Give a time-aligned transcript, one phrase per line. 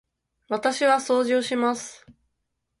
[0.49, 2.07] 私は掃除をします。